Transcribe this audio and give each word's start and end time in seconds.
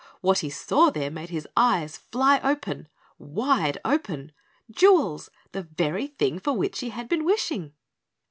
What 0.21 0.39
he 0.39 0.49
saw 0.49 0.89
there 0.89 1.11
made 1.11 1.29
his 1.29 1.47
eyes 1.55 1.95
fly 1.97 2.39
open 2.43 2.87
wide 3.19 3.77
open! 3.85 4.31
Jewels! 4.71 5.29
The 5.51 5.61
very 5.61 6.07
thing 6.07 6.39
for 6.39 6.53
which 6.53 6.79
he 6.79 6.89
had 6.89 7.07
been 7.07 7.23
wishing. 7.23 7.73